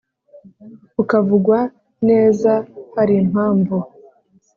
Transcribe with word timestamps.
Ukavugwa 1.01 1.59
neza 2.07 2.51
hari 2.95 3.13
impamvu, 3.23 3.77